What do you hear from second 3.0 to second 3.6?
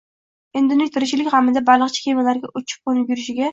yurishiga